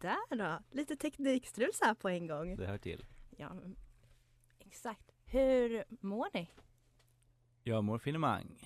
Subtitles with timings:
[0.00, 2.56] Där då, lite teknikstrul så här på en gång.
[2.56, 3.04] Det hör till.
[3.36, 3.52] Ja,
[4.58, 5.10] exakt.
[5.24, 6.50] Hur mår ni?
[7.62, 8.58] Jag mår finemang.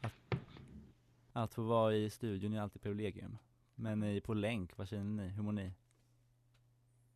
[0.00, 0.34] Att,
[1.32, 3.38] att få vara i studion är alltid privilegium.
[3.74, 5.28] Men i, på länk, vad känner ni?
[5.28, 5.72] Hur mår ni?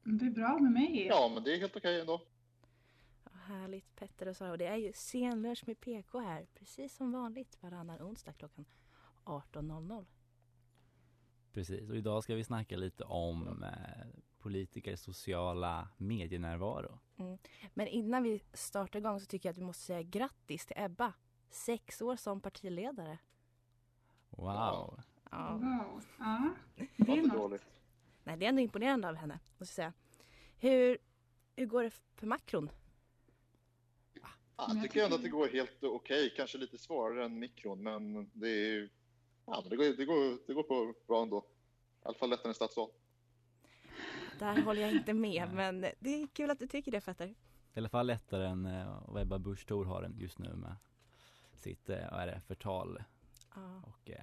[0.05, 1.06] Det är bra med mig.
[1.06, 2.22] Ja, men det är helt okej ändå.
[3.33, 4.50] Härligt Petter och Sara.
[4.50, 8.65] Och det är ju senlunch med PK här, precis som vanligt varannan onsdag klockan
[9.25, 10.05] 18.00.
[11.57, 14.07] Precis, och idag ska vi snacka lite om eh,
[14.39, 16.99] politikers sociala medienärvaro.
[17.19, 17.39] Mm.
[17.75, 21.12] Men innan vi startar igång så tycker jag att vi måste säga grattis till Ebba.
[21.51, 23.19] Sex år som partiledare.
[24.31, 25.01] Wow!
[25.31, 25.53] Ja.
[25.53, 26.03] Wow.
[26.19, 26.51] Ja,
[26.97, 27.37] Det är inte något.
[27.37, 27.67] dåligt.
[28.25, 29.93] Nej, det är ändå imponerande av henne, måste jag säga.
[30.59, 30.99] Hur,
[31.57, 32.71] hur går det för makron?
[34.12, 36.33] Ja, jag tycker ändå att det går helt okej.
[36.37, 38.89] Kanske lite svårare än mikron, men det är
[39.47, 41.39] ja, men det går, det går, det går på bra ändå.
[42.02, 42.91] I alla fall lättare än stadsval.
[44.38, 47.27] Där håller jag inte med, men det är kul att du tycker det Petter.
[47.27, 47.34] I
[47.78, 50.77] alla fall lättare än eh, vad Ebba Busch Thor har just nu med
[51.55, 53.03] sitt, eh, vad är det, förtal
[53.55, 53.83] Ja.
[53.86, 54.20] och eh,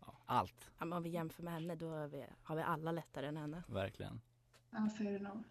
[0.00, 2.92] ja, allt, Ja, men om vi jämför med henne då har vi, har vi alla
[2.92, 3.62] lättare än henne.
[3.68, 4.20] verkligen.
[4.70, 5.42] Ja, så är det nog.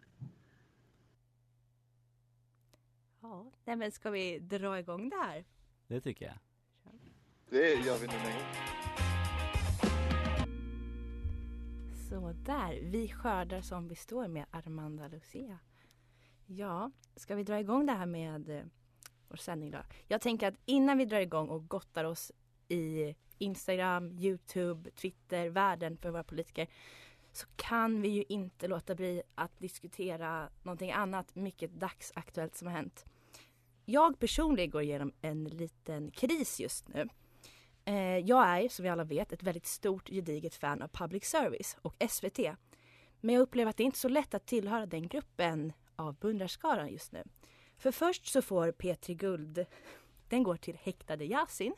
[3.22, 5.46] Ja, nej men ska vi dra igång det här?
[5.88, 6.36] Det tycker jag.
[7.54, 8.44] Det gör vi nu med.
[12.10, 15.60] Så där, vi skördar som vi står med Armanda Lucia.
[16.46, 18.64] Ja, ska vi dra igång det här med eh,
[19.30, 19.78] vår sändning då?
[20.08, 22.32] Jag tänker att innan vi drar igång och gottar oss
[22.68, 26.68] i Instagram, Youtube, Twitter, världen för våra politiker
[27.32, 32.76] så kan vi ju inte låta bli att diskutera någonting annat mycket dagsaktuellt som har
[32.76, 33.06] hänt.
[33.86, 37.10] Jag personligen går igenom en liten kris just nu.
[37.86, 41.78] Eh, Jag är, som vi alla vet, ett väldigt stort gediget fan av public service
[41.82, 42.40] och SVT.
[43.22, 46.90] Men jag upplever att det inte är så lätt att tillhöra den gruppen av beundrarskaran
[46.92, 47.24] just nu.
[47.78, 49.66] För först så får P3 Guld,
[50.30, 51.74] den går till häktade Yasin.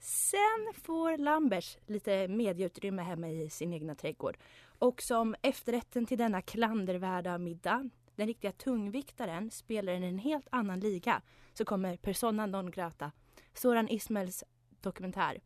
[0.00, 4.38] Sen får Lambers lite medieutrymme hemma i sin egna trädgård.
[4.78, 10.80] Och som efterrätten till denna klandervärda middag, den riktiga tungviktaren spelar i en helt annan
[10.80, 11.22] liga,
[11.54, 13.12] så kommer Persona non grata,
[13.54, 14.44] Soran Ismails
[14.82, 15.40] dokumentär.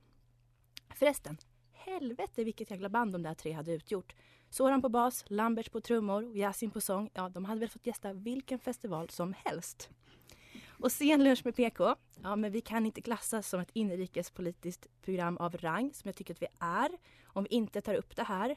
[0.94, 1.36] Förresten,
[1.72, 4.14] helvete vilket jäkla band de där tre hade utgjort.
[4.50, 7.10] Soran på bas, Lambert på trummor och Yasin på sång.
[7.14, 9.90] Ja, de hade väl fått gästa vilken festival som helst.
[10.68, 11.94] Och sen lunch med PK.
[12.22, 16.34] Ja, men vi kan inte klassas som ett inrikespolitiskt program av rang, som jag tycker
[16.34, 16.90] att vi är,
[17.24, 18.56] om vi inte tar upp det här.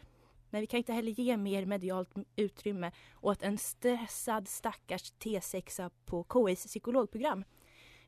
[0.49, 6.25] Men vi kan inte heller ge mer medialt utrymme åt en stressad stackars T6 på
[6.33, 7.43] KIs psykologprogram.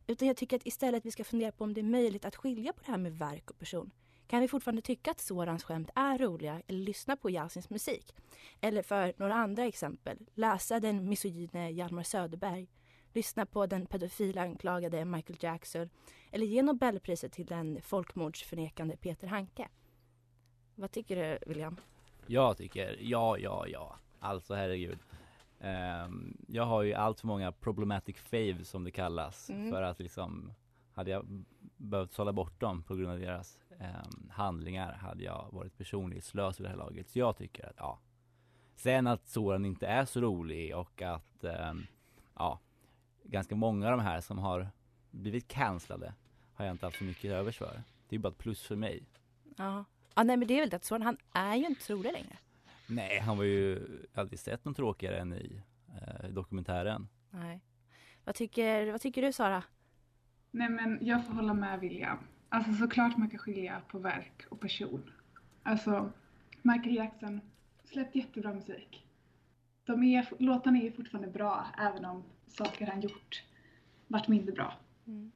[0.07, 2.73] Utan jag tycker att istället vi ska fundera på om det är möjligt att skilja
[2.73, 3.91] på det här med verk och person.
[4.27, 8.15] Kan vi fortfarande tycka att Sorans skämt är roliga eller lyssna på Yasins musik?
[8.61, 12.67] Eller för några andra exempel, läsa den misogyne Hjalmar Söderberg,
[13.13, 15.89] lyssna på den pedofilanklagade Michael Jackson
[16.31, 19.69] eller ge Nobelpriset till den folkmordsförnekande Peter Hanke.
[20.75, 21.77] Vad tycker du William?
[22.27, 23.99] Jag tycker, ja, ja, ja.
[24.19, 24.99] Alltså herregud.
[25.59, 29.49] Ehm, jag har ju allt för många problematic faves som det kallas.
[29.49, 29.71] Mm.
[29.71, 30.53] För att liksom,
[30.93, 31.43] hade jag
[31.77, 36.59] behövt sålla bort dem på grund av deras ehm, handlingar hade jag varit personligt slös
[36.59, 37.09] vid det här laget.
[37.09, 37.99] Så jag tycker att, ja.
[38.75, 41.85] Sen att Soran inte är så rolig och att, ehm,
[42.35, 42.59] ja,
[43.23, 44.67] ganska många av de här som har
[45.11, 46.13] blivit cancellade
[46.53, 47.83] har jag inte haft så mycket övers för.
[48.09, 49.03] Det är bara ett plus för mig.
[49.57, 49.85] Ja.
[50.15, 52.37] ja nej men det är väl det att Soran han är ju inte rolig längre.
[52.87, 55.61] Nej, han var ju aldrig sett någon tråkigare än i
[56.01, 57.07] eh, dokumentären.
[57.29, 57.61] Nej.
[58.23, 59.63] Vad tycker, vad tycker du Sara?
[60.51, 62.17] Nej, men jag får hålla med William.
[62.49, 65.11] Alltså såklart man kan skilja på verk och person.
[65.63, 66.11] Alltså,
[66.61, 67.41] Michael Jackson
[67.83, 69.05] släppt jättebra musik.
[69.85, 73.43] De är, låtarna är fortfarande bra, även om saker han gjort
[74.07, 74.73] varit mindre bra.
[75.07, 75.31] Mm.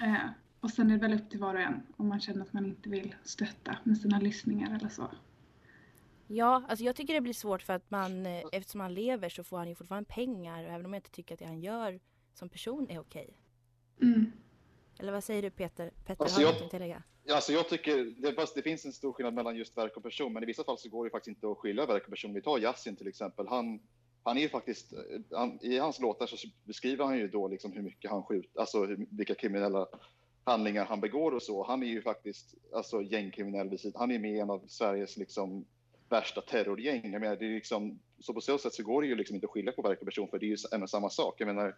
[0.00, 0.30] Eh,
[0.60, 2.66] Och sen är det väl upp till var och en om man känner att man
[2.66, 5.08] inte vill stötta med sina lyssningar eller så.
[6.26, 9.44] Ja, alltså jag tycker det blir svårt för att man, eh, eftersom han lever så
[9.44, 12.00] får han ju fortfarande pengar och även om jag inte tycker att det han gör
[12.34, 13.36] som person är okej.
[14.02, 14.32] Mm.
[14.98, 15.90] Eller vad säger du Peter?
[16.06, 17.02] Petter, Alltså, har du jag- någonting att tillägga?
[17.24, 20.02] Ja, Alltså jag tycker det, fast det finns en stor skillnad mellan just verk och
[20.02, 22.34] person, men i vissa fall så går det faktiskt inte att skilja verk och person.
[22.34, 23.46] Vi tar Yasin till exempel.
[23.48, 23.80] Han,
[24.22, 24.98] han är ju faktiskt, eh,
[25.38, 28.84] han, i hans låtar så beskriver han ju då liksom hur mycket han skjuter, alltså
[28.86, 29.86] hur, vilka kriminella
[30.44, 31.64] handlingar han begår och så.
[31.66, 34.00] Han är ju faktiskt alltså, gängkriminell vid sidan.
[34.00, 35.64] Han är med i en av Sveriges liksom,
[36.14, 37.12] värsta terrorgäng.
[37.12, 39.46] Jag menar, det är liksom, så på så sätt så går det ju liksom inte
[39.46, 41.34] att skilja på verk och person, för det är ju en och samma sak.
[41.40, 41.76] Jag menar,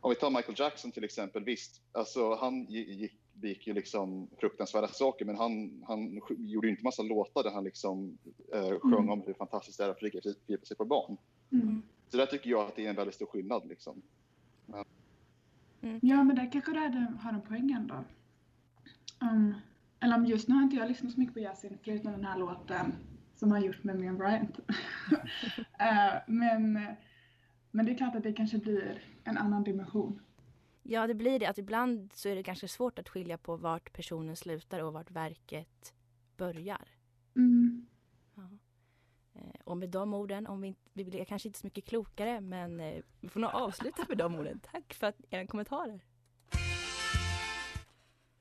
[0.00, 4.28] om vi tar Michael Jackson till exempel, visst, alltså han gi- gick, begick ju liksom
[4.40, 8.18] fruktansvärda saker, men han, han gjorde ju inte massa låtar där han liksom
[8.54, 9.10] eh, sjöng Mm.
[9.10, 11.16] om hur fantastiskt det är att förgripa sig- på barn.
[11.52, 11.82] Mm.
[12.08, 14.02] Så där tycker jag att det är en väldigt stor skillnad liksom.
[16.02, 17.94] Ja, men där kanske det hade, har en poäng ändå.
[19.20, 19.54] Um,
[20.00, 22.38] eller om just nu har inte jag lyssnat så mycket på Yasin förutom den här
[22.38, 22.92] låten
[23.34, 24.60] som han gjort med Miriam Bryant.
[25.78, 26.72] Eh, men,
[27.70, 30.20] men det är klart att det kanske blir en annan dimension.
[30.82, 31.46] Ja, det blir det.
[31.46, 35.10] Att ibland så är det ganska svårt att skilja på vart personen slutar och vart
[35.10, 35.94] verket
[36.36, 36.88] börjar.
[37.36, 37.86] Mm.
[38.34, 38.42] Ja.
[39.34, 42.40] Eh, Och med de orden, om vi, inte, vi blir kanske inte så mycket klokare,
[42.40, 44.60] men eh, vi får nog avsluta med de orden.
[44.72, 46.00] Tack för att era kommentarer.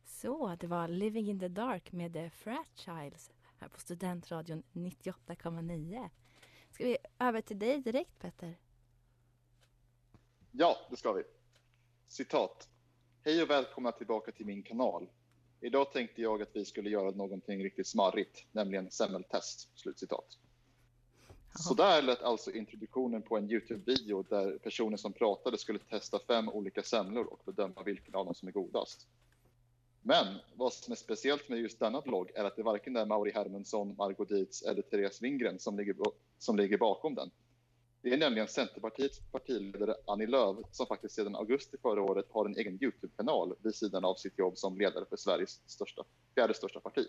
[0.05, 3.15] Så, det var Living in the Dark med The Fragile
[3.63, 6.09] här på Studentradion 98,9.
[6.71, 8.57] Ska vi över till dig direkt, Petter?
[10.51, 11.23] Ja, det ska vi.
[12.07, 12.69] Citat.
[13.25, 15.09] Hej och välkomna tillbaka till min kanal.
[15.61, 19.69] Idag tänkte jag att vi skulle göra någonting riktigt smarrigt, nämligen semmeltest.
[19.75, 20.37] Slutcitat.
[21.55, 26.49] Så där lät alltså introduktionen på en Youtube-video där personen som pratade skulle testa fem
[26.49, 29.07] olika semlor och bedöma vilken av dem som är godast.
[30.05, 33.31] Men vad som är speciellt med just denna blogg är att det varken är Mauri
[33.31, 35.95] Hermansson, Margot Dietz eller Therese Wingren som ligger,
[36.37, 37.31] som ligger bakom den.
[38.01, 42.57] Det är nämligen Centerpartiets partiledare Annie Lööf som faktiskt sedan augusti förra året har en
[42.57, 46.03] egen Youtube-kanal vid sidan av sitt jobb som ledare för Sveriges största,
[46.35, 47.07] fjärde största parti.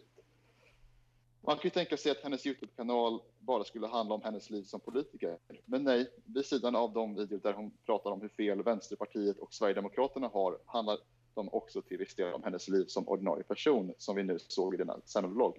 [1.40, 4.80] Man kan ju tänka sig att hennes Youtube-kanal bara skulle handla om hennes liv som
[4.80, 5.38] politiker.
[5.64, 9.54] Men nej, vid sidan av de videor där hon pratar om hur fel Vänsterpartiet och
[9.54, 10.98] Sverigedemokraterna har handlar
[11.34, 14.74] de också till viss del om hennes liv som ordinarie person som vi nu såg
[14.74, 15.58] i denna semmelvlogg.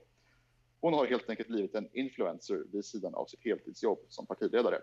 [0.82, 4.82] Hon har helt enkelt blivit en influencer vid sidan av sitt heltidsjobb som partiledare.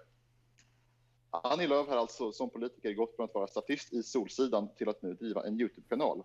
[1.30, 5.02] Annie Lööf har alltså som politiker gått från att vara statist i Solsidan till att
[5.02, 6.22] nu driva en Youtube-kanal.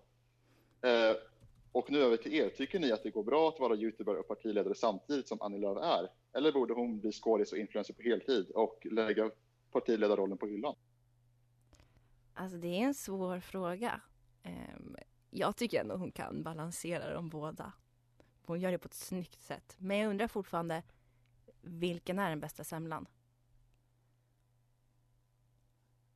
[0.82, 1.16] Eh,
[1.72, 2.48] och nu över till er.
[2.48, 5.78] Tycker ni att det går bra att vara youtuber och partiledare samtidigt som Annie Lööf
[5.78, 6.08] är?
[6.32, 9.30] Eller borde hon bli skådis och influencer på heltid och lägga
[9.72, 10.74] partiledarrollen på hyllan?
[12.34, 14.00] Alltså det är en svår fråga.
[14.48, 14.96] Ehm,
[15.30, 17.72] Jag tycker ändå hon kan balansera dem båda.
[18.42, 19.76] Hon gör det på ett snyggt sätt.
[19.78, 20.82] Men jag undrar fortfarande,
[21.62, 23.06] vilken är den bästa semlan?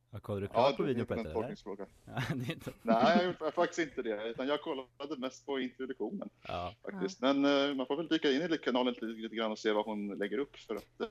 [0.09, 1.43] Ja, kollade du Ja, klart på det är videon inte en Petter?
[1.43, 1.87] eller?
[2.05, 2.71] Ja, det är inte...
[2.81, 4.29] Nej, jag gjorde faktiskt inte det.
[4.29, 6.29] Utan jag kollade mest på introduktionen.
[6.47, 6.75] Ja.
[6.81, 7.21] Faktiskt.
[7.21, 9.85] Men eh, man får väl dyka in i kanalen lite, lite grann och se vad
[9.85, 10.55] hon lägger upp.
[10.55, 11.07] För att, eh,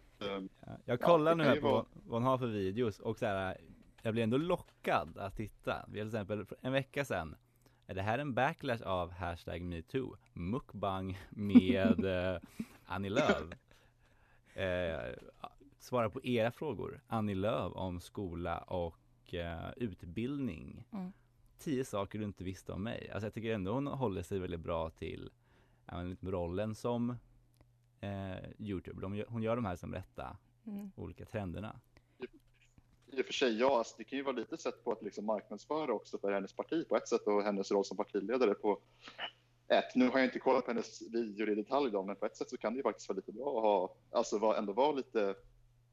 [0.61, 3.61] Ja, Jag kollar nu här på vara- vad hon har för videos och så här,
[4.03, 5.85] jag blir ändå lockad att titta.
[5.89, 7.37] Vi har till exempel en vecka sedan,
[7.87, 10.17] är det här en backlash av hashtag metoo?
[10.33, 12.41] Mukbang med eh,
[12.85, 13.53] Annie Lööf.
[14.55, 15.15] Eh,
[15.79, 17.01] svara på era frågor.
[17.07, 20.85] Annie Lööf om skola och eh, utbildning.
[20.93, 21.13] Mm.
[21.59, 23.11] Tio saker du inte visste om mig.
[23.11, 25.31] Alltså jag tycker ändå hon håller sig väldigt bra till
[25.87, 27.11] ja, men liksom rollen som
[28.01, 29.01] eh, Youtube.
[29.01, 30.37] De hon gör de här som rätta
[30.67, 30.91] Mm.
[30.97, 31.81] olika trenderna.
[33.13, 35.27] I och för sig, ja, alltså, det kan ju vara lite sätt på att liksom
[35.27, 38.81] marknadsföra också för hennes parti på ett sätt och hennes roll som partiledare på
[39.69, 39.95] ett.
[39.95, 42.51] Nu har jag inte kollat på hennes videor i detalj då, men på ett sätt
[42.51, 45.35] så kan det ju faktiskt vara lite bra att ha, alltså ändå vara lite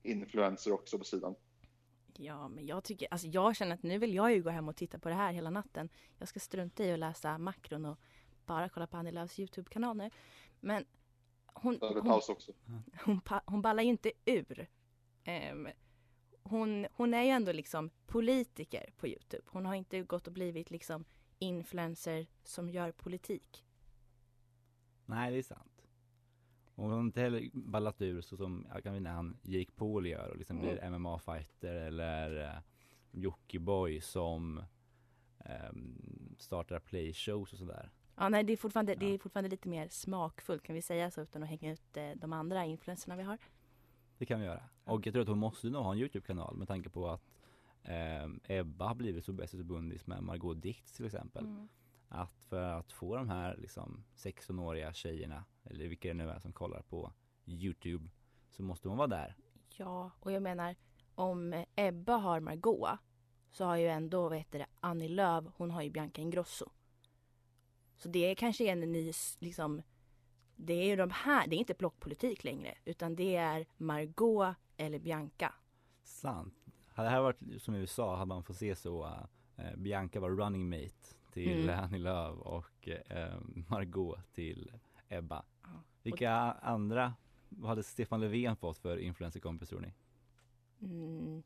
[0.03, 1.35] influencer också på sidan.
[2.17, 4.75] Ja, men jag tycker, alltså jag känner att nu vill jag ju gå hem och
[4.75, 5.89] titta på det här hela natten.
[6.17, 7.99] Jag ska strunta i att läsa makron och
[8.45, 10.09] bara kolla på Annie Lööfs Youtube-kanal nu.
[10.59, 10.85] Men
[11.53, 12.21] hon, hon,
[13.05, 14.67] hon, hon ballar ju inte ur.
[15.23, 15.67] Ehm,
[16.43, 19.43] hon, hon är ju ändå liksom politiker på Youtube.
[19.47, 21.05] Hon har inte gått och blivit liksom
[21.39, 23.65] influencer som gör politik.
[25.05, 25.85] Nej, det är sant.
[26.75, 30.29] Och hon har inte heller ballat ur så som kan minna han Jake Paul gör
[30.29, 30.69] och liksom Mm.
[30.69, 32.61] blir MMA-fighter eller eh,
[33.11, 34.63] Jockiboi som
[35.39, 37.89] ehm, startar playshows och sådär.
[38.15, 41.21] Ja, nej, det är, fortfarande, det är fortfarande lite mer smakfullt kan vi säga så
[41.21, 43.37] utan att hänga ut eh, de andra influencerna vi har.
[44.19, 44.63] Det kan vi göra.
[44.83, 47.21] Och jag tror att hon måste nog ha en Youtube-kanal med tanke på att
[47.83, 51.45] ehm, Ebba har blivit så bäst bundis med Margot Dietz till exempel.
[51.45, 51.67] Mm.
[52.07, 56.53] att för att få de här liksom 16-åriga tjejerna, eller vilka det nu är som
[56.53, 57.13] kollar på
[57.45, 58.09] Youtube,
[58.49, 59.35] så måste man vara där.
[59.77, 60.75] Ja, och jag menar
[61.15, 62.89] om Ebba har Margot
[63.51, 66.69] så har ju ändå, vad heter det, Annie Lööf, hon har ju Bianca Ingrosso.
[67.97, 69.81] Så det är kanske är en ny, liksom,
[70.61, 74.99] det är ju de här, det är inte blockpolitik längre, utan det är Margot eller
[74.99, 75.53] Bianca.
[76.03, 76.53] Sant.
[76.93, 80.29] Hade det här varit som i USA hade man fått se så, uh, Bianca var
[80.29, 81.83] running mate till Mm.
[81.83, 83.39] Annie Lööf och uh,
[83.69, 84.71] Margot till
[85.09, 85.45] Ebba.
[85.63, 85.69] Ja.
[86.03, 87.13] Vilka andra,
[87.49, 89.93] vad hade Stefan Löfven fått för influencerkompis tror ni?
[90.81, 91.43] Mm,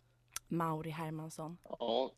[0.48, 1.58] Mauri Hermansson.
[1.64, 2.12] Ja,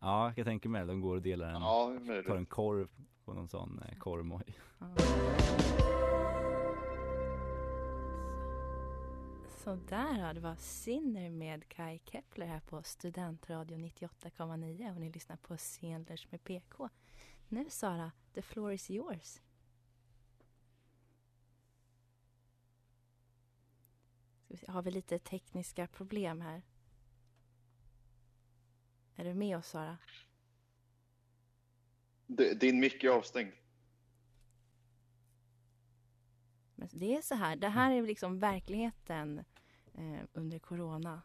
[0.00, 0.86] Ja, jag tänka mig det.
[0.86, 2.88] De går och delar en, ja tar en korv
[3.24, 4.56] på någon sån eh, korvmoj.
[4.78, 4.86] Ja.
[9.64, 15.12] Så där ja, det var Sinner med Kai Kepler här på Studentradio 98,9 och ni
[15.12, 16.88] lyssnar på Scenlers med PK.
[17.48, 19.40] Nu Sara, the floor is yours.
[24.44, 26.62] Ska vi se, har vi lite tekniska problem här?
[29.16, 29.98] Är du med oss Sara?
[32.36, 33.52] Din mick är avstängd.
[36.74, 39.44] Men det är så här, det här är liksom verkligheten
[39.94, 41.22] eh, under corona.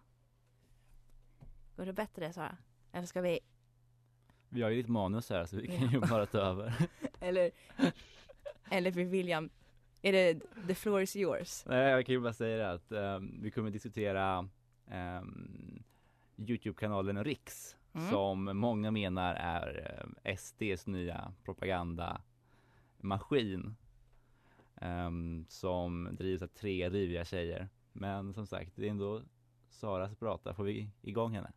[1.75, 2.57] Går det bättre Sara?
[2.91, 3.39] Eller ska vi,
[4.49, 6.73] Vi har ju ditt manus här så vi kan ju bara ta över.
[7.19, 7.51] eller,
[8.69, 9.49] eller för William,
[10.01, 11.63] är det the floor is yours?
[11.65, 14.49] Nej, jag kan ju bara säga det att ehm, vi kommer diskutera
[15.19, 15.83] um,
[16.37, 18.09] Youtube-kanalen Riks Mm.
[18.09, 23.75] som många menar är eh, SDs nya propagandamaskin
[24.75, 27.69] ehm, som drivs av tre riviga tjejer.
[27.93, 29.21] Men som sagt, det är ändå
[29.69, 30.53] Sara som pratar.
[30.53, 31.51] Får vi igång henne?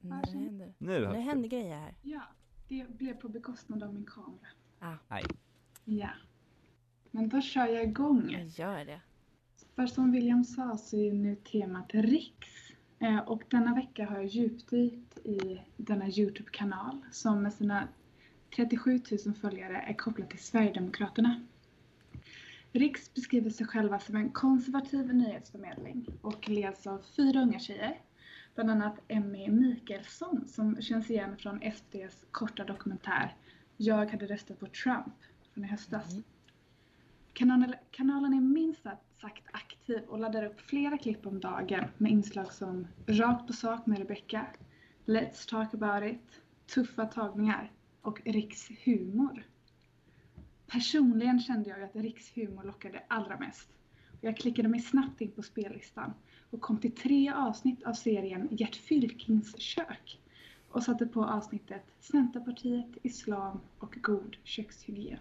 [0.00, 1.94] Nu händer, Nu nu händer grejer här.
[2.02, 2.22] Ja,
[2.68, 4.48] det blev på bekostnad av min kamera.
[4.78, 5.24] Ah, Nej.
[5.84, 6.10] Ja.
[7.10, 8.30] Men då kör jag igång.
[8.30, 9.00] jag gör det.
[9.74, 12.67] För som William sa så är nu temat Riks.
[13.00, 17.88] Eh, och denna vecka har jag djupdykt i denna Youtube-kanal som med sina
[18.56, 21.40] 37 000 följare är kopplad till Sverigedemokraterna.
[22.72, 28.00] Riks beskriver sig själva som en konservativ nyhetsförmedling och leds av fyra unga tjejer.
[28.54, 33.36] Bland annat Emmy Mikaelsson som känns igen från SDs korta dokumentär
[33.76, 35.14] Jag hade röstat på Trump
[35.54, 36.12] från i höstas.
[36.12, 36.24] Mm.
[37.38, 38.82] Kanalen, kanalen är minst
[39.20, 43.86] sagt aktiv och laddar upp flera klipp om dagen med inslag som Rakt på sak
[43.86, 44.46] med Rebecca,
[45.06, 49.46] Let's talk about it, Tuffa tagningar och rikshumor.
[50.66, 53.68] Personligen kände jag att rikshumor lockade allra mest.
[54.20, 56.14] Jag klickade mig snabbt in på spellistan
[56.50, 60.20] och kom till tre avsnitt av serien Gert Fylkings kök
[60.68, 65.18] och satte på avsnittet Centerpartiet, Islam och god kökshygien.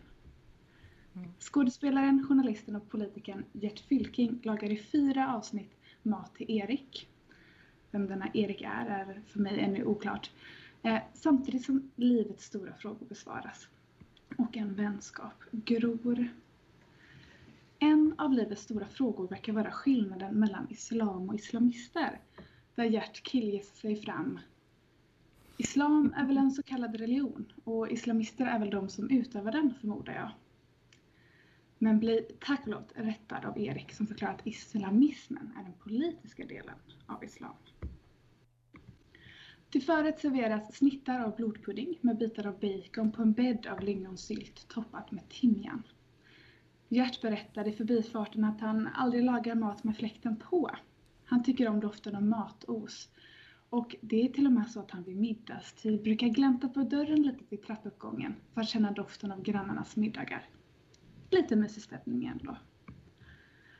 [1.39, 5.71] Skådespelaren, journalisten och politikern Gert Fylking lagar i fyra avsnitt
[6.03, 7.07] mat till Erik.
[7.91, 10.31] Vem denna Erik är, är för mig ännu oklart.
[10.83, 13.67] Eh, samtidigt som livets stora frågor besvaras.
[14.37, 16.27] Och en vänskap gror.
[17.79, 22.19] En av livets stora frågor verkar vara skillnaden mellan islam och islamister.
[22.75, 24.39] Där Gert killgissar sig fram.
[25.57, 29.73] Islam är väl en så kallad religion och islamister är väl de som utövar den
[29.81, 30.31] förmodar jag.
[31.79, 36.45] Men blir tack och lov rättad av Erik som förklarar att islamismen är den politiska
[36.45, 37.55] delen av islam.
[39.69, 44.67] Till förrätt serveras snittar av blodpudding med bitar av bacon på en bädd av lingonsylt
[44.67, 45.83] toppat med timjan.
[46.89, 50.71] Gert berättar i förbifarten att han aldrig lagar mat med fläkten på.
[51.25, 53.09] Han tycker om doften av matos.
[53.69, 57.21] Och det är till och med så att han vid middagstid brukar glänta på dörren
[57.21, 60.49] lite vid trappuppgången för att känna doften av grannarnas middagar.
[61.29, 62.57] Lite mysig stämning ändå.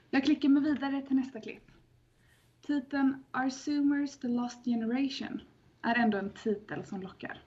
[0.09, 1.71] Jag klickar mig vidare till nästa klipp.
[2.61, 5.41] Titeln Are Zoomers the Lost Generation
[5.81, 7.41] är ändå en titel som lockar.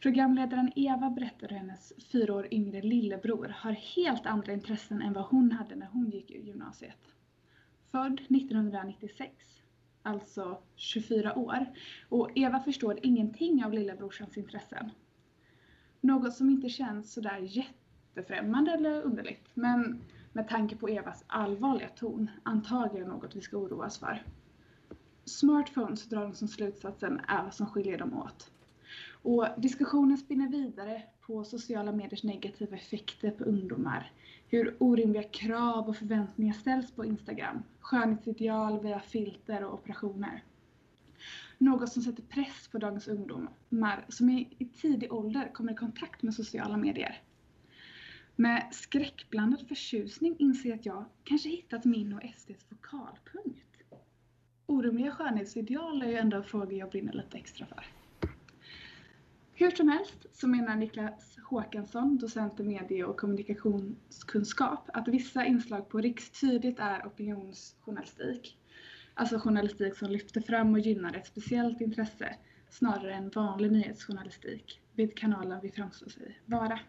[0.00, 5.24] Programledaren Eva berättar hur hennes fyra år yngre lillebror har helt andra intressen än vad
[5.24, 7.14] hon hade när hon gick ur gymnasiet.
[7.90, 9.32] Född 1996,
[10.02, 11.66] alltså 24 år,
[12.08, 14.90] och Eva förstår ingenting av lillebrorsans intressen.
[16.00, 17.38] Något som inte känns sådär
[18.16, 20.00] jättefrämmande eller underligt, men
[20.32, 24.22] med tanke på Evas allvarliga ton antagligen något vi ska oroa oss för.
[25.24, 28.50] Smartphones drar de som slutsatsen är vad som skiljer dem åt.
[29.22, 34.12] Och diskussionen spinner vidare på sociala mediers negativa effekter på ungdomar.
[34.48, 37.62] Hur orimliga krav och förväntningar ställs på Instagram.
[37.80, 40.42] Skönhetsideal via filter och operationer.
[41.58, 46.22] Något som sätter press på dagens ungdomar som i, i tidig ålder kommer i kontakt
[46.22, 47.22] med sociala medier.
[48.36, 53.82] Med skräckblandad förtjusning inser jag att jag kanske hittat min och SDs vokalpunkt.
[54.66, 57.84] Orimliga skönhetsideal är ju ändå frågor jag brinner lite extra för.
[59.52, 65.88] Hur som helst så menar Niklas Håkansson, docent i medie och kommunikationskunskap, att vissa inslag
[65.88, 68.58] på Riks tydligt är opinionsjournalistik.
[69.14, 72.36] Alltså journalistik som lyfter fram och gynnar ett speciellt intresse
[72.70, 76.80] snarare än vanlig nyhetsjournalistik vid kanalen vi framstår sig vara.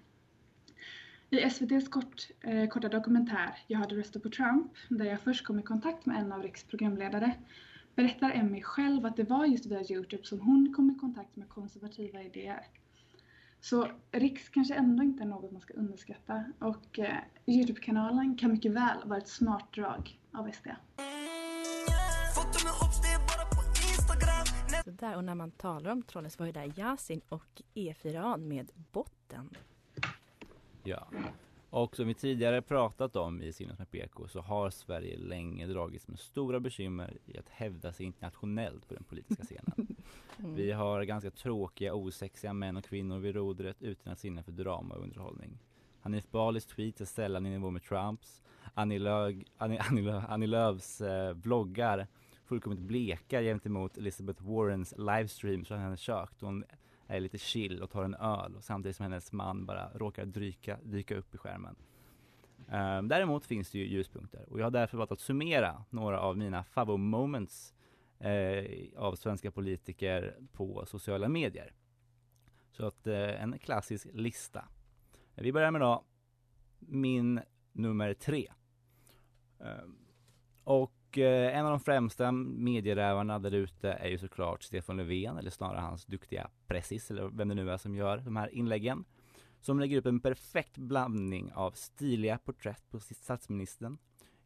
[1.29, 5.59] I SVTs kort, eh, korta dokumentär Jag hade röstat på Trump, där jag först kom
[5.59, 7.35] i kontakt med en av Riks programledare,
[7.95, 11.49] berättar Emmy själv att det var just via Youtube som hon kom i kontakt med
[11.49, 12.67] konservativa idéer.
[13.61, 18.71] Så Riks kanske ändå inte är något man ska underskatta och eh, Youtube-kanalen kan mycket
[18.71, 20.67] väl vara ett smart drag av SD.
[24.83, 28.37] Så där, och när man talar om trollen så var ju där Yasin och E4A
[28.37, 29.49] med botten.
[30.85, 31.07] Ja.
[31.69, 36.07] Och som vi tidigare pratat om i Sinnes med PK så har Sverige länge dragits
[36.07, 39.95] med stora bekymmer i att hävda sig internationellt på den politiska scenen.
[40.37, 40.55] Mm.
[40.55, 44.95] Vi har ganska tråkiga, osexiga män och kvinnor vid rodret utan att sinne för drama
[44.95, 45.59] och underhållning.
[46.01, 48.41] Hanif Balis tweets är sällan i nivå med Trumps.
[48.73, 52.07] Annie, Lööf, Annie, Annie, Lööf, Annie Lööfs eh, vloggar
[52.45, 56.31] fullkomligt blekar gentemot Elizabeth Warrens livestream från hennes kök.
[56.39, 56.63] Hon
[57.07, 60.77] är lite chill och tar en öl och samtidigt som hennes man bara råkar dyka,
[60.83, 61.75] dyka upp i skärmen.
[62.57, 66.37] Um, däremot finns det ju ljuspunkter och jag har därför valt att summera några av
[66.37, 67.73] mina favvo moments
[68.19, 68.65] eh,
[68.97, 71.73] av svenska politiker på sociala medier.
[72.71, 74.65] Så att eh, en klassisk lista.
[75.35, 76.05] Vi börjar med då
[76.79, 78.51] min nummer tre.
[79.57, 79.97] Um,
[80.63, 85.49] och eh, en av de främsta medierävarna där ute är ju såklart Stefan Löfven, eller
[85.49, 89.05] snarare hans duktiga pressis, eller vem det nu är som gör de här inläggen.
[89.61, 93.97] Som lägger upp en perfekt blandning av stiliga porträtt på statsministern,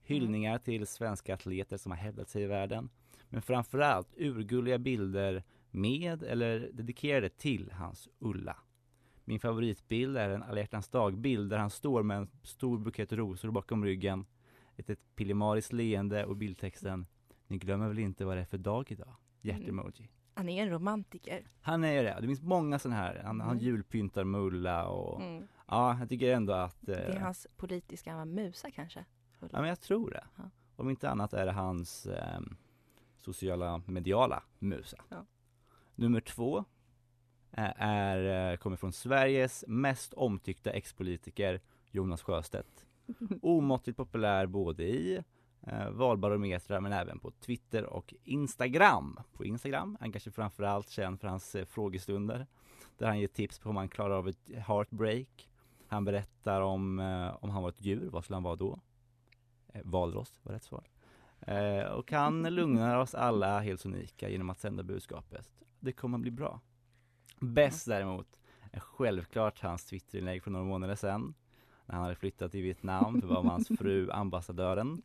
[0.03, 2.89] hyllningar till svenska atleter som har hävdat sig i världen,
[3.29, 8.57] men framförallt urgulliga bilder med eller dedikerade till hans Ulla.
[9.25, 13.51] Min favoritbild är en alla hjärtans dag-bild där han står med en stor bukett rosor
[13.51, 14.25] bakom ryggen
[14.79, 17.05] ett, ett pillemariskt leende och bildtexten
[17.47, 19.15] Ni glömmer väl inte vad det är för dag idag?
[19.41, 20.09] Hjärtemoji.
[20.33, 21.47] Han är en romantiker.
[21.61, 22.17] Han är det.
[22.21, 23.21] Det finns många sådana här.
[23.25, 23.63] Han, han Mm.
[23.63, 25.47] julpyntar Mulla och Mm.
[25.67, 29.05] ja, jag tycker ändå att Det är eh, hans politiska musa kanske?
[29.39, 29.49] Ulla.
[29.53, 30.23] Ja, men jag tror det.
[30.37, 30.43] Ja.
[30.75, 32.39] Om inte annat är det hans eh,
[33.17, 34.97] sociala mediala musa.
[35.09, 35.25] Ja.
[35.95, 36.65] Nummer två
[37.51, 41.61] är, är, eh, kommer från Sveriges mest omtyckta ex-politiker
[41.91, 42.85] Jonas Sjöstedt.
[43.41, 45.23] Omåttligt populär både i
[45.61, 49.19] eh, valbarometrar men även på Twitter och Instagram.
[49.33, 52.47] På Instagram är han kanske framförallt känd för hans eh, frågestunder
[52.97, 55.49] där han ger tips på hur man klarar av ett heartbreak.
[55.87, 58.79] Han berättar om, eh, om han var ett djur, vad skulle han vara då?
[59.73, 60.83] Eh, valross var rätt svar.
[61.41, 65.49] Eh, och han lugnar oss alla helt unika genom att sända budskapet.
[65.79, 66.61] Det kommer att bli bra.
[67.39, 68.39] Bäst däremot
[68.71, 71.33] är självklart hans Twitterinlägg för några månader sedan
[71.89, 75.01] när han hade flyttat till Vietnam för var hans fru ambassadören.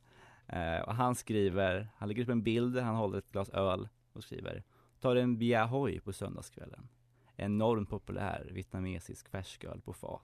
[0.47, 3.89] Eh, och han skriver, han lägger upp en bild där han håller ett glas öl
[4.13, 4.63] och skriver
[5.01, 6.89] Tar en Bia Hoi på söndagskvällen.
[7.37, 10.23] Enormt populär vietnamesisk färsköl på fat.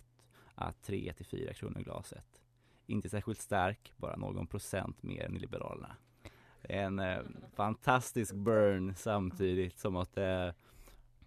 [0.54, 2.40] Ah, att 3 till 4 kronor glaset.
[2.86, 5.96] Inte särskilt stark, bara någon procent mer än i Liberalerna.
[6.62, 7.20] En eh,
[7.54, 10.54] fantastisk burn samtidigt som att det är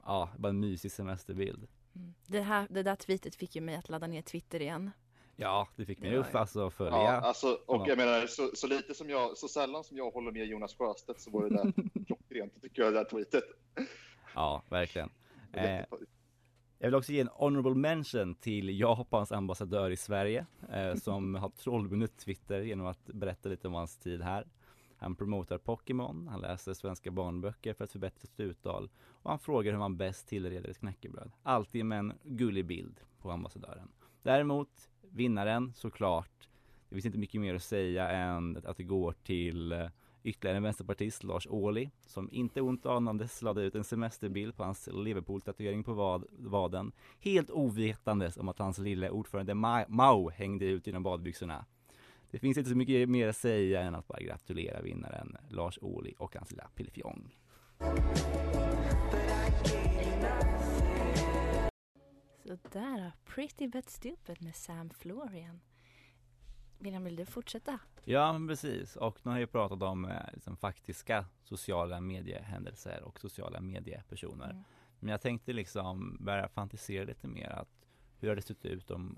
[0.06, 1.67] ja, bara en mysig semesterbild.
[1.96, 2.13] Mm.
[2.28, 4.91] Det, här, det där tweetet fick ju mig att ladda ner Twitter igen.
[5.36, 6.98] Ja, det fick mig upp ju- alltså att följa.
[6.98, 7.86] Ja, alltså, och Ja.
[7.88, 11.22] jag menar, så, så lite som jag, så sällan som jag håller med Jonas Sjöstedt
[11.22, 11.74] så var det där
[12.06, 13.43] klockrent, tycker jag, det där tweetet.
[14.36, 15.10] Ja, verkligen.
[15.54, 15.80] Eh,
[16.80, 21.50] jag vill också ge en honorable mention till Japans ambassadör i Sverige eh, som har
[21.50, 24.48] trollvunnit Twitter genom att berätta lite om hans tid här.
[24.98, 29.72] Han promotar Pokémon, han läser svenska barnböcker för att förbättra sitt uttal och han frågar
[29.72, 31.32] hur man bäst tillreder ett knäckebröd.
[31.43, 33.91] Alltid med en gullig bild på ambassadören.
[34.24, 34.70] Däremot,
[35.12, 36.50] vinnaren såklart,
[36.90, 39.88] det finns inte mycket mer att säga än att det går till eh,
[40.24, 44.90] ytterligare en vänsterpartist, Lars Ohly, som inte ont anandes lade ut en semesterbild på hans
[44.94, 50.88] Liverpool-tatuering på vad, vaden, helt ovetandes om att hans lille ordförande Ma- Mao hängde ut
[50.88, 51.66] genom badbyxorna.
[52.32, 56.14] Det finns inte så mycket mer att säga än att bara gratulera vinnaren Lars Ohly
[56.18, 57.36] och hans lilla pillefjong.
[62.45, 65.60] Så där, Pretty But Stupid med Sam Florian.
[66.79, 67.79] William, vill du fortsätta?
[68.03, 68.95] Ja, precis.
[68.95, 74.49] Och nu har jag pratat om eh, liksom, faktiska sociala mediehändelser och sociala mediepersoner.
[74.49, 74.63] Mm.
[74.99, 77.69] Men jag tänkte liksom börja fantisera lite mer att
[78.19, 79.17] hur hade det sett ut om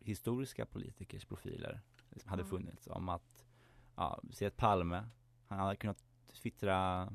[0.00, 2.48] historiska politikers profiler liksom hade Ja.
[2.48, 2.86] funnits?
[2.86, 3.46] Om att,
[3.96, 5.08] ja, se att Palme,
[5.48, 6.04] han hade kunnat
[6.42, 7.08] twittra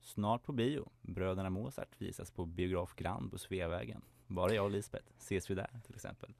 [0.00, 0.90] snart på bio.
[1.02, 4.02] Bröderna Mozart visas på Biograf Grand på Sveavägen.
[4.26, 6.34] Bara jag och Lisbeth ses vi där till exempel.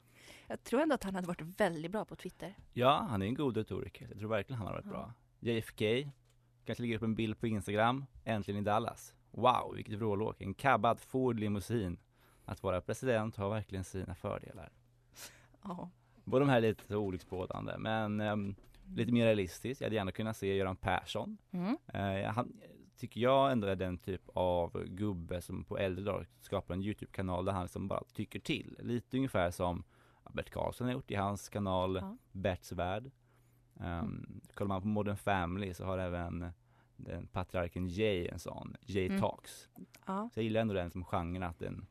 [0.48, 2.54] Jag tror ändå att han hade varit väldigt bra på Twitter.
[2.72, 4.08] Ja, han är en god retoriker.
[4.10, 4.90] Jag tror verkligen han har varit Ja.
[4.90, 5.12] bra.
[5.40, 6.10] JFK,
[6.64, 8.04] kanske lägger upp en bild på Instagram.
[8.24, 9.14] Äntligen i Dallas.
[9.30, 10.40] Wow, vilket vrålåk.
[10.40, 11.98] En kabbad Ford limousin.
[12.44, 14.72] Att vara president har verkligen sina fördelar.
[15.62, 15.90] Ja.
[16.24, 18.54] Båda de här är lite olycksbådande, men ehm,
[18.94, 19.80] lite mer realistiskt.
[19.80, 21.36] Jag hade gärna kunnat se Göran Persson.
[21.50, 21.76] Mm.
[21.86, 22.60] Eh, han
[22.96, 27.44] tycker jag ändå är den typ av gubbe som på äldre dagar skapar en Youtube-kanal
[27.44, 28.76] där han som bara tycker till.
[28.82, 29.84] Lite ungefär som
[30.32, 32.16] Bert Karlsson har gjort i hans kanal Ja.
[32.32, 33.10] Berts Värld.
[33.74, 36.46] Um, kollar man på Modern Family så har även
[36.96, 39.20] den patriarken Jay en sån, Jay Mm.
[39.20, 39.68] Talks.
[40.06, 40.30] Ja.
[40.34, 41.86] Så jag gillar ändå den som genre att en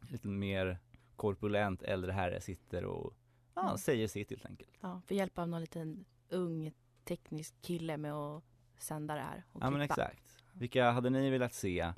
[0.00, 0.78] lite mer
[1.16, 3.14] korpulent äldre herre sitter och
[3.54, 3.78] ja, Mm.
[3.78, 4.70] säger sitt helt enkelt.
[4.80, 6.72] Ja, för hjälp av någon liten ung
[7.04, 8.44] teknisk kille med att
[8.78, 10.37] sända det här och Ja men exakt.
[10.58, 11.92] Vilka hade ni velat se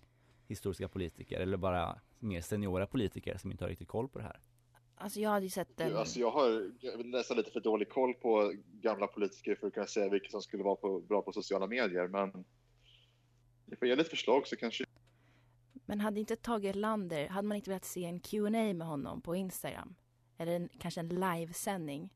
[0.49, 4.41] historiska politiker eller bara mer seniora politiker som inte har riktigt koll på det här?
[4.95, 5.97] Alltså jag hade ju sett den.
[5.97, 9.87] Alltså jag har jag nästan lite för dålig koll på gamla politiker för att kunna
[9.87, 12.09] säga vilka som skulle vara på, bra på sociala medier.
[12.09, 12.45] Men
[13.65, 14.85] ni får ge lite förslag så kanske
[15.87, 19.37] Men hade inte Tage Erlander, hade man inte velat se en Q&A med honom på
[19.37, 19.95] Instagram?
[20.39, 22.11] Eller en, kanske en livesändning?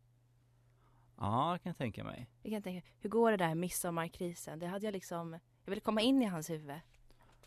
[1.17, 2.31] Ja, jag kan tänka mig.
[2.43, 4.59] Jag kan tänka, hur går det där midsommarkrisen?
[4.59, 6.81] Det hade jag liksom, jag ville komma in i hans huvud.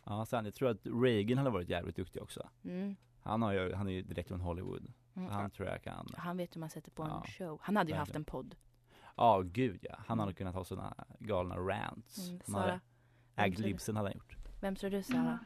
[0.04, 2.50] Ja, sen, jag tror att Reagan hade varit jävligt duktig också.
[2.64, 2.96] Mm.
[3.22, 4.94] Han, har ju, han är ju direkt från Hollywood.
[5.16, 5.30] Mm.
[5.30, 6.08] Han tror jag kan.
[6.18, 7.60] Han vet hur man sätter på en Ja, show.
[7.64, 8.56] Han hade ju haft en podd.
[9.16, 9.96] Ja, gud ja.
[10.08, 12.30] Han hade kunnat ha sådana galna rants.
[12.30, 12.80] Mm, Sara,
[13.36, 13.64] du?
[13.64, 14.36] Libsen hade han gjort.
[14.62, 15.40] Vem tror du Sara?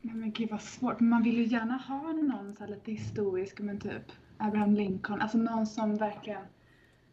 [0.00, 1.00] Nej men gud vad svårt.
[1.00, 5.20] Man vill ju gärna ha någon så här lite historisk, men typ Abraham Lincoln.
[5.20, 6.44] Alltså någon som verkligen,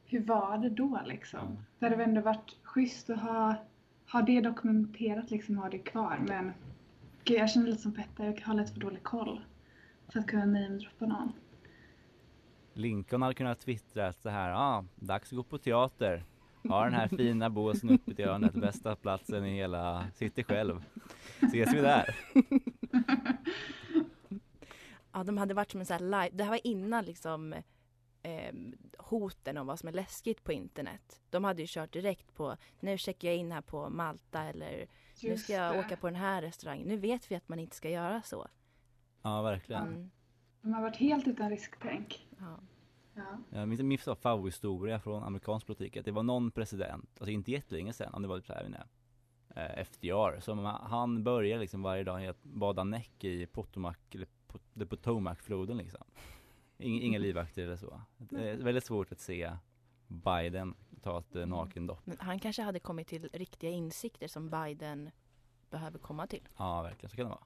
[0.06, 1.66] hur var det då liksom?
[1.80, 3.56] Det hade väl ändå varit schysst att ha,
[4.14, 6.26] ha det dokumenterat liksom, ha det kvar.
[6.28, 6.54] Men
[7.24, 9.42] gud, jag känner lite som Petter, jag har lite för dålig koll.
[10.08, 11.32] För att kunna namedroppa någon.
[12.74, 16.24] Lincoln hade kunnat twittra så här, ja, ah, dags att gå på teater.
[16.70, 20.84] Har den här fina båsen uppe i hörnet, bästa platsen i hela, sitter själv.
[21.42, 22.16] Ses vi där?
[25.16, 27.54] Ja, de hade varit som en sån här live, det här var innan liksom
[28.24, 28.54] eh,
[29.04, 31.22] hoten om vad som är läskigt på internet.
[31.30, 34.70] De hade ju kört direkt på, nu checkar jag in här på Malta eller
[35.22, 35.80] nu Just ska jag det.
[35.80, 36.88] åka på den här restaurangen.
[36.88, 38.48] Nu vet vi att man inte ska göra så.
[39.22, 39.88] Ja, verkligen.
[39.88, 40.12] Mm.
[40.62, 42.28] De har varit helt utan risktänk.
[42.40, 42.60] Ja.
[43.16, 43.38] Ja.
[43.50, 47.94] Jag minns min favorithistoria från amerikansk politik, att det var någon president, alltså inte jättelänge
[47.94, 48.88] sedan, om det var typ såhär, inte,
[49.86, 56.04] FDR, som han började liksom varje dag bada näck i Potomac, eller Pot- Potomac-floden liksom.
[56.84, 58.02] Ing, inga livvakter eller så.
[58.18, 59.52] Det är väldigt svårt att se
[60.08, 62.06] Biden ta ett eh, nakendopp.
[62.06, 65.12] Men han kanske hade kommit till riktiga insikter som Biden
[65.70, 66.48] behöver komma till.
[66.58, 67.44] Ja, verkligen, så kan det vara.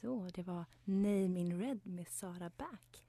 [0.00, 3.04] Så, det var Name in Red med Sara Back.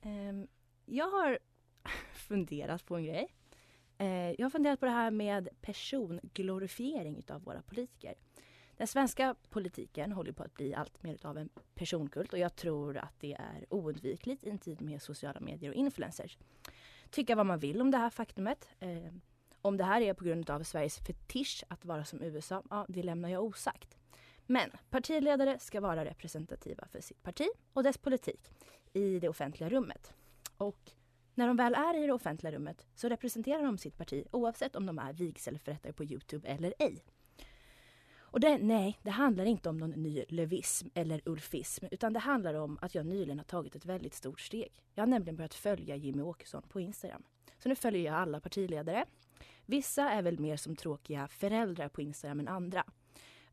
[0.00, 0.46] Ehm,
[0.86, 1.38] jag har
[2.14, 3.34] funderat på en grej.
[3.98, 8.14] Eh, jag har funderat på det här med personglorifiering utav våra politiker.
[8.84, 12.96] Den svenska politiken håller på att bli allt mer av en personkult och jag tror
[12.96, 16.38] att det är oundvikligt i en tid med sociala medier och influencers.
[17.10, 18.68] Tycka vad man vill om det här faktumet.
[18.80, 19.12] Eh,
[19.62, 23.02] om det här är på grund av Sveriges fetisch att vara som USA, ja, det
[23.02, 23.98] lämnar jag osagt.
[24.46, 28.50] Men partiledare ska vara representativa för sitt parti och dess politik
[28.92, 30.14] i det offentliga rummet.
[30.56, 30.92] Och
[31.34, 34.86] när de väl är i det offentliga rummet så representerar de sitt parti oavsett om
[34.86, 37.04] de är vigselförrättare på Youtube eller ej.
[38.34, 42.54] Och det, nej, det handlar inte om någon ny levism eller ulfism utan det handlar
[42.54, 44.72] om att jag nyligen har tagit ett väldigt stort steg.
[44.94, 47.22] Jag har nämligen börjat följa Jimmy Åkesson på Instagram.
[47.58, 49.04] Så nu följer jag alla partiledare.
[49.66, 52.84] Vissa är väl mer som tråkiga föräldrar på Instagram än andra.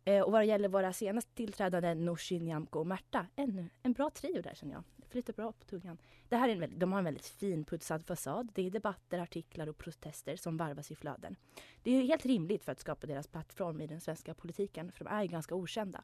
[0.05, 4.09] Eh, och vad det gäller våra senast tillträdande Nooshi, Nyamko och Märta, en, en bra
[4.09, 4.83] trio där känner jag.
[5.11, 5.97] Flyter bra på tungan.
[6.29, 8.51] Det här är en väldigt, de har en väldigt finputsad fasad.
[8.53, 11.35] Det är debatter, artiklar och protester som varvas i flöden.
[11.83, 15.13] Det är helt rimligt för att skapa deras plattform i den svenska politiken, för de
[15.13, 16.03] är ju ganska okända.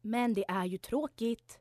[0.00, 1.58] Men det är ju tråkigt.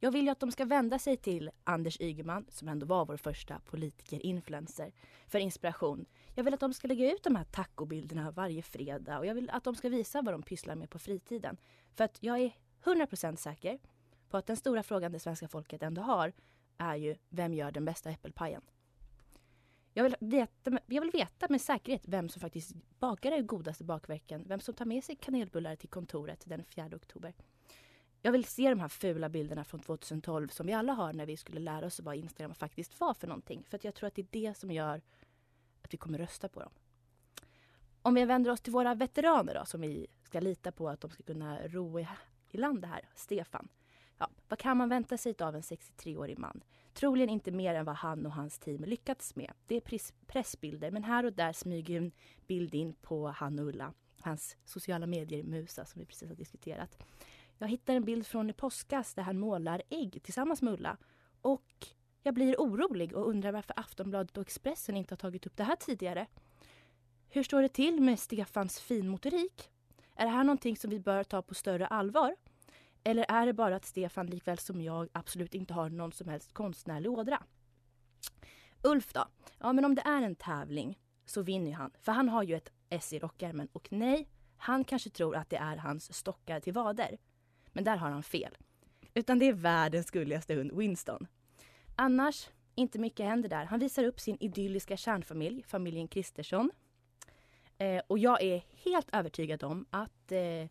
[0.00, 3.16] Jag vill ju att de ska vända sig till Anders Ygeman, som ändå var vår
[3.16, 4.92] första politiker-influencer,
[5.26, 6.06] för inspiration.
[6.34, 9.50] Jag vill att de ska lägga ut de här tacobilderna varje fredag och jag vill
[9.50, 11.56] att de ska visa vad de pysslar med på fritiden.
[11.94, 13.78] För att jag är 100% säker
[14.38, 16.32] att den stora frågan det svenska folket ändå har,
[16.78, 18.62] är ju vem gör den bästa äppelpajen?
[19.92, 24.44] Jag vill, veta, jag vill veta med säkerhet vem som faktiskt bakar den godaste bakverken.
[24.48, 27.34] Vem som tar med sig kanelbullar till kontoret den 4 oktober.
[28.22, 31.36] Jag vill se de här fula bilderna från 2012 som vi alla har när vi
[31.36, 33.64] skulle lära oss vad Instagram faktiskt var för någonting.
[33.68, 35.00] För att jag tror att det är det som gör
[35.82, 36.70] att vi kommer rösta på dem.
[38.02, 41.10] Om vi vänder oss till våra veteraner då, som vi ska lita på att de
[41.10, 42.08] ska kunna ro i,
[42.50, 43.08] i land det här.
[43.14, 43.68] Stefan.
[44.18, 46.60] Ja, vad kan man vänta sig av en 63-årig man?
[46.92, 49.52] Troligen inte mer än vad han och hans team lyckats med.
[49.66, 49.82] Det är
[50.26, 52.12] pressbilder, men här och där smyger en
[52.46, 53.92] bild in på han och Ulla.
[54.20, 56.98] Hans sociala medier-musa som vi precis har diskuterat.
[57.58, 60.96] Jag hittar en bild från i påskas där han målar ägg tillsammans med Ulla.
[61.40, 61.86] Och
[62.22, 65.76] jag blir orolig och undrar varför Aftonbladet och Expressen inte har tagit upp det här
[65.76, 66.26] tidigare.
[67.28, 69.70] Hur står det till med Stefans finmotorik?
[70.14, 72.36] Är det här någonting som vi bör ta på större allvar?
[73.04, 76.52] Eller är det bara att Stefan likväl som jag absolut inte har någon som helst
[76.52, 77.42] konstnärlig ådra?
[78.82, 79.24] Ulf då?
[79.58, 81.90] Ja, men om det är en tävling så vinner ju han.
[82.00, 83.68] För han har ju ett S i rockärmen.
[83.72, 87.18] Och nej, han kanske tror att det är hans stockar till vader.
[87.72, 88.56] Men där har han fel.
[89.14, 91.26] Utan det är världens gulligaste hund, Winston.
[91.96, 93.64] Annars, inte mycket händer där.
[93.64, 96.70] Han visar upp sin idylliska kärnfamilj, familjen Kristersson.
[97.78, 100.68] Eh, och jag är helt övertygad om att eh,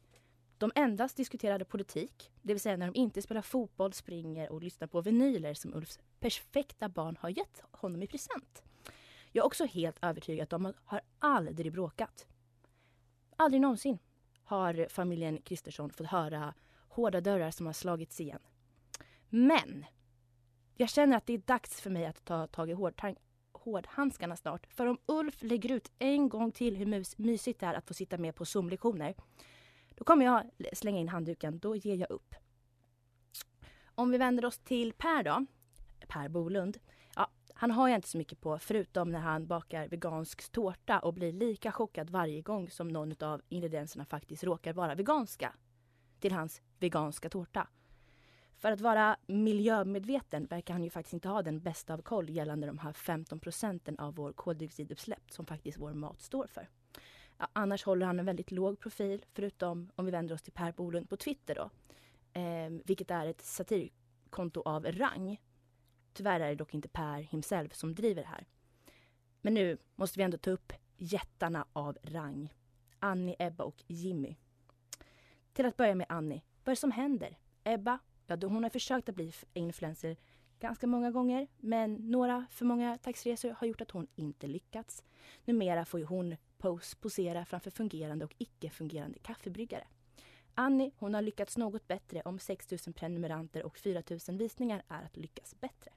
[0.63, 4.87] de endast diskuterade politik, det vill säga när de inte spelar fotboll, springer och lyssnar
[4.87, 8.63] på vinyler som Ulfs perfekta barn har gett honom i present.
[9.31, 12.27] Jag är också helt övertygad om att de har aldrig bråkat.
[13.35, 13.99] Aldrig någonsin
[14.43, 16.53] har familjen Kristersson fått höra
[16.87, 18.41] hårda dörrar som har slagits igen.
[19.29, 19.85] Men
[20.75, 22.75] jag känner att det är dags för mig att ta tag i
[23.51, 24.73] hårdhandskarna snart.
[24.73, 28.17] För om Ulf lägger ut en gång till hur mysigt det är att få sitta
[28.17, 29.15] med på Zoom-lektioner
[29.95, 31.59] då kommer jag slänga in handduken.
[31.59, 32.35] Då ger jag upp.
[33.95, 35.45] Om vi vänder oss till Per då.
[36.07, 36.77] Per Bolund.
[37.15, 41.13] Ja, han har jag inte så mycket på förutom när han bakar vegansk tårta och
[41.13, 45.53] blir lika chockad varje gång som någon av ingredienserna faktiskt råkar vara veganska
[46.19, 47.67] till hans veganska tårta.
[48.55, 52.67] För att vara miljömedveten verkar han ju faktiskt inte ha den bästa av koll gällande
[52.67, 56.69] de här 15 procenten av vår koldioxidutsläpp som faktiskt vår mat står för.
[57.53, 61.09] Annars håller han en väldigt låg profil, förutom om vi vänder oss till Per Bolund
[61.09, 61.69] på Twitter då.
[62.39, 65.41] Eh, vilket är ett satirkonto av rang.
[66.13, 68.45] Tyvärr är det dock inte Per himself som driver det här.
[69.41, 72.53] Men nu måste vi ändå ta upp jättarna av rang.
[72.99, 74.35] Annie, Ebba och Jimmy.
[75.53, 76.43] Till att börja med Annie.
[76.63, 77.37] Vad är det som händer?
[77.63, 80.17] Ebba, ja, då hon har försökt att bli influencer
[80.59, 85.03] ganska många gånger men några för många taxiresor har gjort att hon inte lyckats.
[85.45, 89.87] Numera får ju hon pose posera framför fungerande och icke-fungerande kaffebryggare.
[90.55, 95.03] Annie hon har lyckats något bättre om 6 000 prenumeranter och 4 000 visningar är
[95.03, 95.91] att lyckas bättre.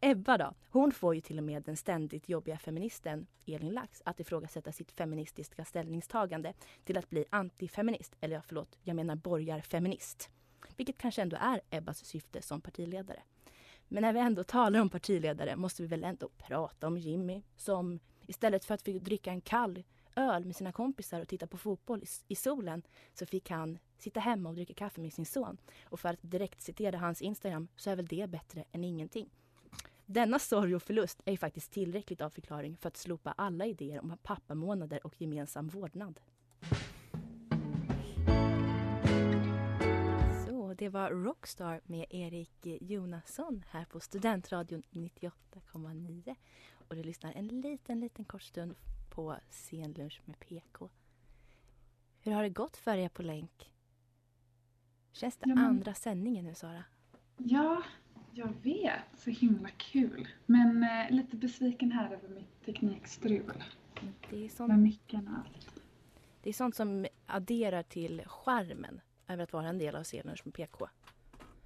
[0.00, 4.20] Ebba då, hon får ju till och med den ständigt jobbiga feministen Elin Lax att
[4.20, 6.54] ifrågasätta sitt feministiska ställningstagande
[6.84, 10.30] till att bli antifeminist, eller förlåt, jag menar borgarfeminist.
[10.76, 13.22] Vilket kanske ändå är Ebbas syfte som partiledare.
[13.88, 18.00] Men när vi ändå talar om partiledare måste vi väl ändå prata om Jimmy som
[18.26, 19.84] istället för att få dricka en kall
[20.16, 22.82] öl med sina kompisar och titta på fotboll i solen
[23.14, 25.58] så fick han sitta hemma och dricka kaffe med sin son.
[25.84, 29.30] Och för att direkt citera hans Instagram så är väl det bättre än ingenting.
[30.06, 34.18] Denna sorg och förlust är faktiskt tillräckligt av förklaring för att slopa alla idéer om
[34.22, 36.20] pappamånader och gemensam vårdnad.
[40.78, 46.36] Det var Rockstar med Erik Jonasson här på Studentradion 98,9.
[46.88, 48.74] Och du lyssnar en liten, liten kort stund
[49.10, 50.88] på Scenlunch med PK.
[52.20, 53.72] Hur har det gått för er på länk?
[55.12, 56.84] Känns det Ja, men- andra sändningen nu, Sara?
[57.36, 57.82] Ja,
[58.32, 59.00] jag vet.
[59.18, 60.28] Så himla kul.
[60.46, 63.64] Men eh, lite besviken här över mitt teknikstrul.
[64.30, 65.82] Det är, sånt, Med micken och allt.
[66.42, 70.54] det är sånt som adderar till charmen över att vara en del av Scenlunch med
[70.54, 70.88] PK.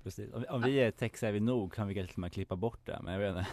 [0.02, 0.32] Precis.
[0.34, 3.12] Om, om vi är tech-savvy nog kan vi kanske till och klippa bort det, men
[3.12, 3.50] jag vet inte.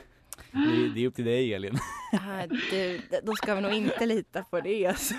[0.52, 1.78] Det, är- det är upp till dig Elin.
[2.14, 4.86] Ah, du, då ska vi nog inte lita på det.
[4.88, 5.14] Alltså.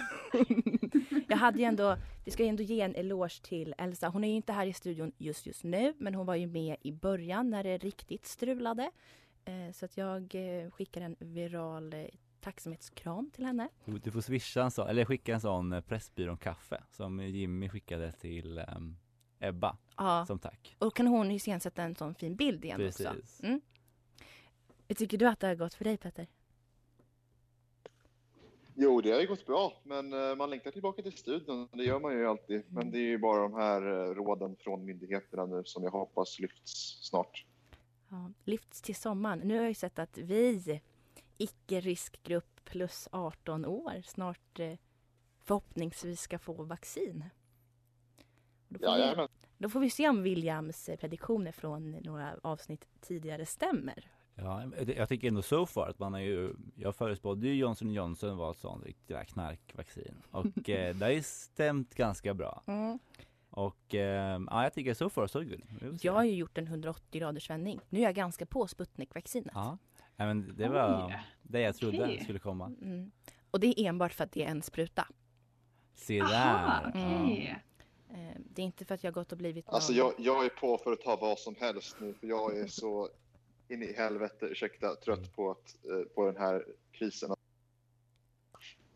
[1.29, 4.09] Jag hade ju ändå, vi ska ju ändå ge en eloge till Elsa.
[4.09, 6.77] Hon är ju inte här i studion just just nu, men hon var ju med
[6.83, 8.91] i början när det riktigt strulade.
[9.45, 12.05] Eh, så att jag eh, skickar en viral eh,
[12.41, 13.69] tacksamhetskram till henne.
[13.85, 18.13] Du, får swisha en sån, eller skicka en sån eh, Pressbyrån kaffe som Jimmy skickade
[18.13, 18.97] till ehm,
[19.39, 20.25] Ebba Ja.
[20.27, 20.77] som tack.
[20.79, 23.07] Och kan hon ju sen sätta en sån fin bild igen Precis.
[23.07, 23.47] också.
[23.47, 23.61] Mm.
[24.89, 26.27] Hur tycker du att det har gått för dig Petter?
[28.75, 31.69] Jo, det har ju gått bra, men eh, man längtar tillbaka till studion.
[31.73, 32.63] Det gör man ju alltid.
[32.69, 36.39] Men det är ju bara de här eh, råden från myndigheterna nu som jag hoppas
[36.39, 37.47] lyfts snart.
[38.09, 39.39] Ja, lyfts till sommaren.
[39.39, 40.81] Nu har jag ju sett att vi,
[41.41, 44.77] icke-riskgrupp plus 18 år, snart eh,
[45.39, 47.25] förhoppningsvis ska få vaccin.
[48.69, 49.29] Då får, vi, Jajamän.
[49.59, 54.11] då får vi se om Williams eh, prediktioner från några avsnitt tidigare stämmer.
[54.35, 54.65] Ja,
[54.97, 58.51] jag tycker ändå so far att man har ju, jag förutspådde ju Johnson Johnson var
[58.51, 62.63] ett sånt riktigt knarkvaccin och eh, det har ju stämt ganska bra.
[62.67, 62.99] Mm.
[63.51, 65.63] Och eh, ja, jag tycker so far so good.
[65.81, 65.99] Vi.
[66.03, 67.81] Jag har ju gjort en 180 graders vändning.
[67.89, 69.53] Nu är jag ganska på Sputnik-vaccinet.
[69.55, 69.79] Ja,
[70.21, 71.19] Nej, men det var Oj.
[71.43, 72.21] det jag trodde Okej.
[72.23, 72.67] skulle komma.
[72.83, 73.11] Mm.
[73.51, 75.07] Och det är enbart för att det är en spruta.
[75.95, 76.91] Se Aha, där!
[76.91, 77.59] okej.
[78.11, 80.49] Eh, det är inte för att jag gått och blivit Alltså någon- jag, jag är
[80.49, 83.09] på för att ta vad som helst nu, för jag är så
[83.69, 87.31] in i helvete, ursäkta, trött på, att, eh, på den här krisen.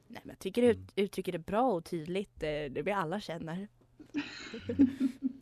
[0.09, 2.43] Nej, men jag tycker du ut, uttrycker det bra och tydligt.
[2.43, 3.69] eh, Det vi alla känner.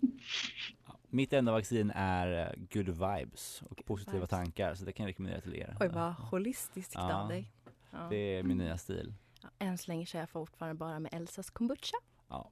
[1.14, 4.30] Mitt enda vaccin är eh, good vibes och positiva vibes.
[4.30, 5.76] tankar så det kan jag rekommendera till er.
[5.80, 7.22] Oj, vad holistiskt Ja.
[7.22, 7.50] av dig.
[7.90, 8.06] Ja.
[8.10, 9.14] Det är min nya stil.
[9.42, 11.96] Ja, än så länge kör jag fortfarande bara med Elsas kombucha.
[12.28, 12.50] Ja,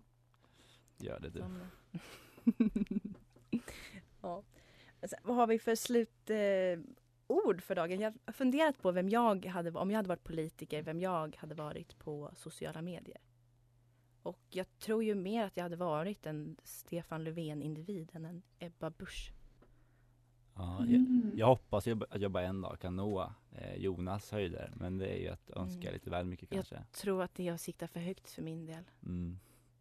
[0.98, 1.44] gör det du.
[4.22, 4.42] Ja.
[5.02, 8.00] Alltså, vad har vi för slutord eh, för dagen?
[8.00, 11.54] Jag har funderat på vem jag hade, om jag hade varit politiker, vem jag hade
[11.54, 13.18] varit på sociala medier.
[14.22, 18.90] Och jag tror ju mer att jag hade varit en Stefan Löfven-individ än en Ebba
[18.90, 19.32] Busch.
[20.54, 21.22] Ja, Mm.
[21.30, 24.98] jag, jag hoppas jag, att jag bara en dag kan nå eh, Jonas höjder men
[24.98, 25.92] det är ju att önska Mm.
[25.94, 26.84] lite väl mycket Jag kanske.
[26.92, 28.84] tror att det är att sikta för högt för min del.
[29.02, 29.38] Mm.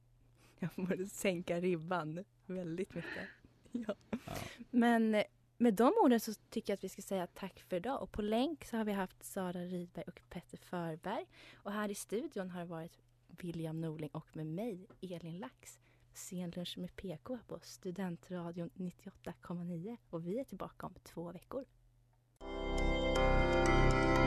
[0.60, 3.28] Jag borde sänka ribban väldigt mycket.
[3.72, 3.96] Ja.
[4.26, 4.34] Ja.
[4.70, 5.24] Men eh,
[5.58, 8.02] med de orden så tycker jag att vi ska säga tack för idag.
[8.02, 11.26] Och på länk så har vi haft Sara Rydberg och Petter Förberg.
[11.56, 12.98] Och här i studion har det varit
[13.44, 15.80] William Norling och med mig, Elin Lax.
[16.14, 19.98] Scenlunch med PK på Studentradion 98,9.
[20.10, 21.66] Och vi är tillbaka om två veckor.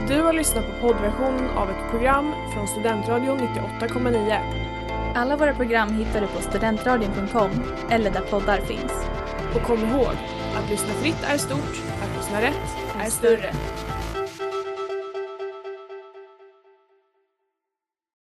[0.09, 4.73] Du har lyssnat på poddversionen av ett program från Studentradion 98,9.
[5.15, 7.51] Alla våra program hittar du på studentradion.com
[7.91, 8.93] eller där poddar finns.
[9.55, 10.17] Och kom ihåg,
[10.55, 13.53] att lyssna fritt är stort, att lyssna rätt är större.